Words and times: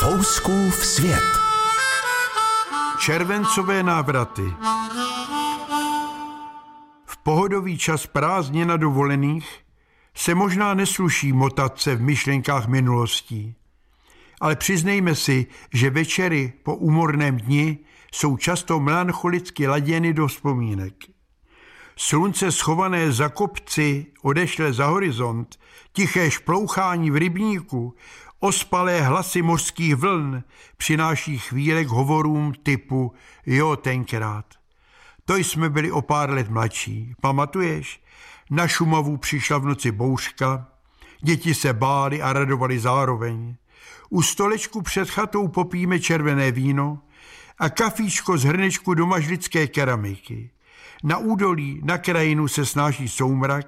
Fouskův 0.00 0.86
svět. 0.86 1.24
Červencové 2.98 3.82
návraty. 3.82 4.42
V 7.06 7.16
pohodový 7.16 7.78
čas 7.78 8.06
prázdně 8.06 8.64
na 8.64 8.76
dovolených 8.76 9.48
se 10.14 10.34
možná 10.34 10.74
nesluší 10.74 11.32
motat 11.32 11.80
se 11.80 11.96
v 11.96 12.02
myšlenkách 12.02 12.66
minulostí. 12.68 13.54
Ale 14.40 14.56
přiznejme 14.56 15.14
si, 15.14 15.46
že 15.72 15.90
večery 15.90 16.52
po 16.62 16.74
úmorném 16.76 17.36
dni 17.36 17.78
jsou 18.12 18.36
často 18.36 18.80
melancholicky 18.80 19.66
laděny 19.66 20.12
do 20.12 20.26
vzpomínek. 20.26 21.15
Slunce 21.98 22.52
schované 22.52 23.12
za 23.12 23.28
kopci 23.28 24.06
odešle 24.22 24.72
za 24.72 24.86
horizont, 24.86 25.58
tiché 25.92 26.30
šplouchání 26.30 27.10
v 27.10 27.16
rybníku, 27.16 27.94
ospalé 28.40 29.00
hlasy 29.00 29.42
mořských 29.42 29.96
vln 29.96 30.42
přináší 30.76 31.38
chvíle 31.38 31.84
k 31.84 31.88
hovorům 31.88 32.52
typu 32.62 33.12
jo 33.46 33.76
tenkrát. 33.76 34.44
To 35.24 35.36
jsme 35.36 35.70
byli 35.70 35.92
o 35.92 36.02
pár 36.02 36.30
let 36.30 36.48
mladší. 36.48 37.14
Pamatuješ? 37.20 38.02
Na 38.50 38.68
Šumavu 38.68 39.16
přišla 39.16 39.58
v 39.58 39.64
noci 39.64 39.92
bouřka, 39.92 40.68
děti 41.22 41.54
se 41.54 41.72
bály 41.72 42.22
a 42.22 42.32
radovali 42.32 42.78
zároveň. 42.78 43.56
U 44.10 44.22
stolečku 44.22 44.82
před 44.82 45.10
chatou 45.10 45.48
popíme 45.48 46.00
červené 46.00 46.52
víno 46.52 46.98
a 47.58 47.70
kafíčko 47.70 48.38
z 48.38 48.44
hrnečku 48.44 48.94
do 48.94 49.06
mažlické 49.06 49.66
keramiky. 49.66 50.50
Na 51.06 51.18
údolí, 51.18 51.80
na 51.84 51.98
krajinu 51.98 52.48
se 52.48 52.66
snáší 52.66 53.08
soumrak 53.08 53.66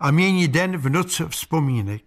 a 0.00 0.10
mění 0.10 0.48
den 0.48 0.76
v 0.76 0.88
noc 0.88 1.22
vzpomínek. 1.28 2.02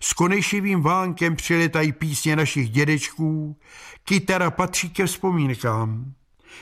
S 0.00 0.12
konejšivým 0.12 0.82
vánkem 0.82 1.36
přiletají 1.36 1.92
písně 1.92 2.36
našich 2.36 2.70
dědečků, 2.70 3.58
kytara 4.04 4.50
patří 4.50 4.90
ke 4.90 5.06
vzpomínkám. 5.06 6.14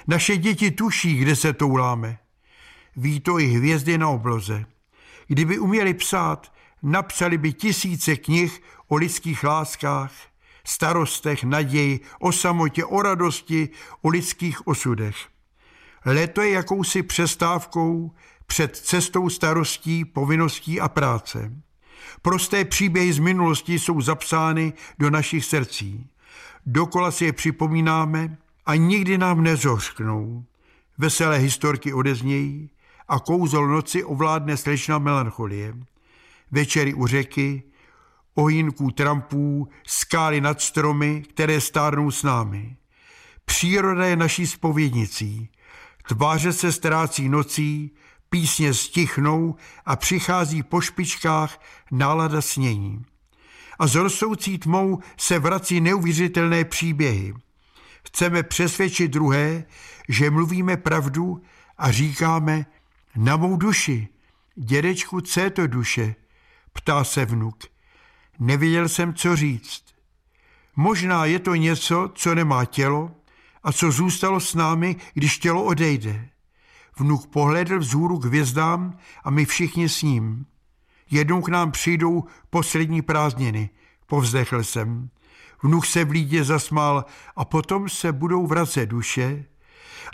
Naše 0.07 0.37
děti 0.37 0.71
tuší, 0.71 1.17
kde 1.17 1.37
se 1.37 1.53
touláme. 1.53 2.19
Ví 2.97 3.21
to 3.21 3.39
i 3.39 3.47
hvězdy 3.47 3.99
na 3.99 4.09
obloze. 4.09 4.65
Kdyby 5.27 5.59
uměli 5.59 5.95
psát, 5.95 6.53
napsali 6.83 7.39
by 7.39 7.53
tisíce 7.53 8.17
knih 8.17 8.63
o 8.89 8.97
lidských 8.97 9.45
láskách, 9.45 10.13
starostech, 10.65 11.45
naději, 11.45 12.01
o 12.21 12.33
samotě, 12.33 12.85
o 12.85 13.03
radosti, 13.03 13.69
o 14.03 14.09
lidských 14.09 14.67
osudech. 14.67 15.38
Léto 16.11 16.43
je 16.43 16.51
jakousi 16.51 17.03
přestávkou 17.03 18.13
před 18.47 18.77
cestou 18.77 19.29
starostí, 19.29 20.05
povinností 20.05 20.81
a 20.81 20.89
práce. 20.89 21.53
Prosté 22.23 22.65
příběhy 22.65 23.13
z 23.13 23.19
minulosti 23.19 23.79
jsou 23.79 24.01
zapsány 24.01 24.73
do 24.99 25.11
našich 25.11 25.45
srdcí. 25.45 26.07
Dokola 26.67 27.11
si 27.11 27.25
je 27.25 27.33
připomínáme 27.33 28.37
a 28.67 28.75
nikdy 28.75 29.19
nám 29.19 29.43
nezořknou. 29.43 30.45
Veselé 30.99 31.39
historky 31.39 31.93
odeznějí 31.93 32.71
a 33.09 33.21
kouzol 33.21 33.69
noci 33.69 34.05
ovládne 34.05 34.57
slečna 34.57 34.99
melancholie. 34.99 35.75
Večery 36.51 36.95
u 36.95 37.07
řeky, 37.07 37.63
ohinků 38.35 38.91
trampů, 38.91 39.69
skály 39.87 40.41
nad 40.41 40.61
stromy, 40.61 41.23
které 41.29 41.61
stárnou 41.61 42.11
s 42.11 42.23
námi. 42.23 42.77
Příroda 43.45 44.07
je 44.07 44.17
naší 44.17 44.47
spovědnicí. 44.47 45.51
Tváře 46.09 46.53
se 46.53 46.73
ztrácí 46.73 47.29
nocí, 47.29 47.91
písně 48.31 48.75
stichnou 48.75 49.57
a 49.87 49.97
přichází 49.97 50.63
po 50.63 50.81
špičkách 50.81 51.61
nálada 51.91 52.41
snění. 52.41 53.05
A 53.79 53.87
z 53.87 53.95
rostoucí 53.95 54.59
tmou 54.59 54.99
se 55.17 55.39
vrací 55.39 55.81
neuvěřitelné 55.81 56.65
příběhy. 56.65 57.35
Chceme 58.07 58.43
přesvědčit 58.43 59.09
druhé, 59.09 59.65
že 60.09 60.31
mluvíme 60.31 60.77
pravdu 60.77 61.43
a 61.79 61.91
říkáme 61.91 62.67
na 63.17 63.37
mou 63.37 63.57
duši. 63.57 64.09
Dědečku, 64.57 65.21
co 65.21 65.41
je 65.41 65.51
to 65.51 65.67
duše? 65.67 66.15
Ptá 66.73 67.05
se 67.05 67.25
vnuk. 67.25 67.57
Nevěděl 68.39 68.89
jsem, 68.89 69.15
co 69.15 69.37
říct. 69.37 69.85
Možná 70.77 71.25
je 71.25 71.39
to 71.39 71.55
něco, 71.55 72.11
co 72.15 72.35
nemá 72.35 72.65
tělo 72.65 73.18
a 73.63 73.73
co 73.73 73.91
zůstalo 73.91 74.41
s 74.41 74.55
námi, 74.55 74.97
když 75.15 75.39
tělo 75.39 75.65
odejde. 75.65 76.29
Vnuk 76.99 77.27
pohledl 77.27 77.79
vzhůru 77.79 78.19
k 78.19 78.25
hvězdám 78.25 78.99
a 79.25 79.31
my 79.31 79.45
všichni 79.45 79.89
s 79.89 80.03
ním. 80.03 80.47
Jednou 81.11 81.43
k 81.43 81.49
nám 81.49 81.71
přijdou 81.71 82.25
poslední 82.51 83.03
prázdniny, 83.03 83.71
povzdechl 84.07 84.65
jsem. 84.65 85.11
Vnuk 85.63 85.87
se 85.87 86.05
v 86.05 86.11
lídě 86.11 86.45
zasmál 86.45 87.05
a 87.37 87.45
potom 87.45 87.89
se 87.89 88.13
budou 88.13 88.47
vracet 88.47 88.87
duše 88.87 89.45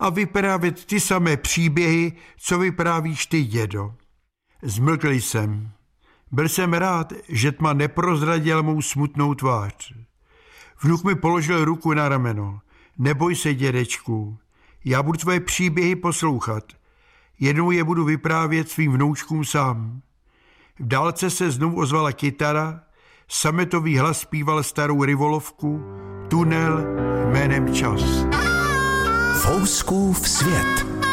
a 0.00 0.10
vyprávět 0.10 0.84
ty 0.84 1.00
samé 1.00 1.36
příběhy, 1.36 2.12
co 2.36 2.58
vyprávíš 2.58 3.26
ty, 3.26 3.44
dědo. 3.44 3.94
Zmlkl 4.62 5.10
jsem. 5.10 5.70
Byl 6.32 6.48
jsem 6.48 6.74
rád, 6.74 7.12
že 7.28 7.52
tma 7.52 7.72
neprozradil 7.72 8.62
mou 8.62 8.82
smutnou 8.82 9.34
tvář. 9.34 9.92
Vnuk 10.82 11.04
mi 11.04 11.14
položil 11.14 11.64
ruku 11.64 11.94
na 11.94 12.08
rameno. 12.08 12.60
Neboj 12.98 13.36
se, 13.36 13.54
dědečku, 13.54 14.38
já 14.84 15.02
budu 15.02 15.18
tvoje 15.18 15.40
příběhy 15.40 15.96
poslouchat. 15.96 16.64
Jednou 17.40 17.70
je 17.70 17.84
budu 17.84 18.04
vyprávět 18.04 18.68
svým 18.68 18.92
vnoučkům 18.92 19.44
sám. 19.44 20.00
V 20.78 20.88
dálce 20.88 21.30
se 21.30 21.50
znovu 21.50 21.80
ozvala 21.80 22.12
kytara, 22.12 22.80
sametový 23.28 23.98
hlas 23.98 24.20
zpíval 24.20 24.62
starou 24.62 25.04
rivolovku, 25.04 25.84
tunel 26.28 26.84
jménem 27.32 27.74
čas. 27.74 28.00
Fouskův 29.42 30.28
svět. 30.28 31.03